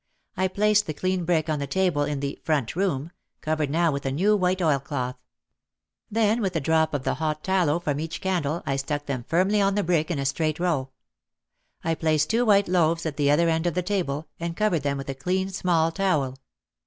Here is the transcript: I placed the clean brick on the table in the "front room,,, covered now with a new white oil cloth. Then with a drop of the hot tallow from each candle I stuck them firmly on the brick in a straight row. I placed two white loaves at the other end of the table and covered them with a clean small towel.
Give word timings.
I 0.35 0.47
placed 0.47 0.87
the 0.87 0.95
clean 0.95 1.25
brick 1.25 1.47
on 1.47 1.59
the 1.59 1.67
table 1.67 2.01
in 2.05 2.21
the 2.21 2.39
"front 2.43 2.75
room,,, 2.75 3.11
covered 3.39 3.69
now 3.69 3.91
with 3.91 4.03
a 4.03 4.11
new 4.11 4.35
white 4.35 4.59
oil 4.59 4.79
cloth. 4.79 5.15
Then 6.09 6.41
with 6.41 6.55
a 6.55 6.59
drop 6.59 6.95
of 6.95 7.03
the 7.03 7.13
hot 7.13 7.43
tallow 7.43 7.79
from 7.79 7.99
each 7.99 8.19
candle 8.19 8.63
I 8.65 8.77
stuck 8.77 9.05
them 9.05 9.25
firmly 9.27 9.61
on 9.61 9.75
the 9.75 9.83
brick 9.83 10.09
in 10.09 10.17
a 10.17 10.25
straight 10.25 10.59
row. 10.59 10.89
I 11.83 11.93
placed 11.93 12.31
two 12.31 12.43
white 12.47 12.67
loaves 12.67 13.05
at 13.05 13.15
the 13.15 13.29
other 13.29 13.47
end 13.47 13.67
of 13.67 13.75
the 13.75 13.83
table 13.83 14.27
and 14.39 14.57
covered 14.57 14.81
them 14.81 14.97
with 14.97 15.07
a 15.07 15.13
clean 15.13 15.49
small 15.51 15.91
towel. 15.91 16.39